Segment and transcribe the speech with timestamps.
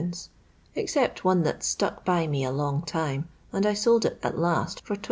[0.73, 4.81] except one that stuck by me a long time, and I sold it at last
[4.83, 4.99] for 20d.